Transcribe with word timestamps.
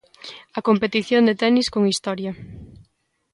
A 0.57 0.59
competición 0.67 1.21
de 1.25 1.35
tenis 1.43 1.67
con 1.73 1.83
historia. 1.91 2.31